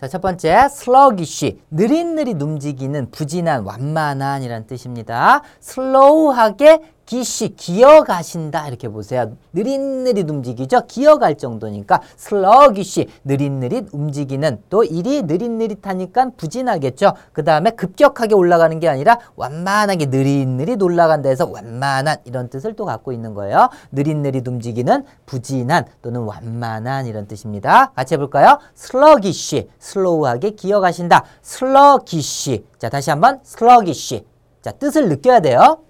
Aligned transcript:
자, 0.00 0.06
첫 0.06 0.20
번째 0.20 0.48
sluggish 0.66 1.58
느릿느릿 1.72 2.40
움직이는 2.40 3.10
부진한 3.10 3.64
완만한 3.64 4.44
이란 4.44 4.64
뜻입니다. 4.64 5.42
slow하게 5.60 6.82
기시 7.08 7.56
기어가신다 7.56 8.68
이렇게 8.68 8.90
보세요. 8.90 9.32
느릿느릿 9.54 10.28
움직이죠. 10.28 10.84
기어갈 10.86 11.38
정도니까 11.38 12.02
sluggish 12.18 13.08
느릿느릿 13.24 13.88
움직이는 13.92 14.62
또 14.68 14.84
일이 14.84 15.22
느릿느릿하니까 15.22 16.32
부진하겠죠. 16.36 17.14
그 17.32 17.44
다음에 17.44 17.70
급격하게 17.70 18.34
올라가는 18.34 18.78
게 18.78 18.90
아니라 18.90 19.18
완만하게 19.36 20.06
느릿느릿 20.06 20.82
올라간다 20.82 21.30
해서 21.30 21.48
완만한 21.50 22.18
이런 22.24 22.50
뜻을 22.50 22.76
또 22.76 22.84
갖고 22.84 23.12
있는 23.12 23.32
거예요. 23.32 23.70
느릿느릿 23.90 24.46
움직이는 24.46 25.06
부진한 25.24 25.86
또는 26.02 26.20
완만한 26.24 27.06
이런 27.06 27.26
뜻입니다. 27.26 27.90
같이 27.96 28.16
해볼까요? 28.16 28.58
sluggish 28.76 29.66
슬로우하게 29.78 30.50
기어가신다. 30.50 31.24
sluggish 31.42 32.62
자 32.76 32.90
다시 32.90 33.08
한번 33.08 33.40
sluggish 33.46 34.22
자 34.60 34.72
뜻을 34.72 35.08
느껴야 35.08 35.40
돼요. 35.40 35.87